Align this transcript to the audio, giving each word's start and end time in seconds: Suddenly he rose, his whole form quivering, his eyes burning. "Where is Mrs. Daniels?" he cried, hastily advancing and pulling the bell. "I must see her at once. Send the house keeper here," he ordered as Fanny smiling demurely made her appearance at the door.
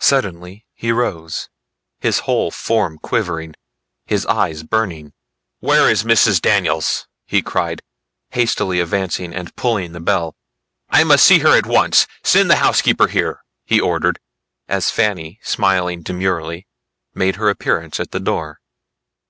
Suddenly 0.00 0.66
he 0.74 0.92
rose, 0.92 1.48
his 2.00 2.18
whole 2.28 2.50
form 2.50 2.98
quivering, 2.98 3.54
his 4.04 4.26
eyes 4.26 4.62
burning. 4.62 5.14
"Where 5.60 5.88
is 5.88 6.02
Mrs. 6.04 6.38
Daniels?" 6.38 7.08
he 7.26 7.40
cried, 7.40 7.80
hastily 8.28 8.78
advancing 8.78 9.32
and 9.34 9.56
pulling 9.56 9.92
the 9.92 9.98
bell. 10.00 10.36
"I 10.90 11.02
must 11.04 11.24
see 11.24 11.38
her 11.38 11.56
at 11.56 11.64
once. 11.64 12.06
Send 12.22 12.50
the 12.50 12.56
house 12.56 12.82
keeper 12.82 13.06
here," 13.06 13.42
he 13.64 13.80
ordered 13.80 14.20
as 14.68 14.90
Fanny 14.90 15.40
smiling 15.42 16.02
demurely 16.02 16.66
made 17.14 17.36
her 17.36 17.48
appearance 17.48 17.98
at 17.98 18.10
the 18.10 18.20
door. 18.20 18.60